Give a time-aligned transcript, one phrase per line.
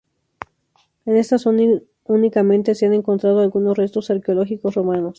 [1.05, 1.61] En esta zona
[2.05, 5.09] únicamente se han encontrado algunos restos arqueológicos romanos.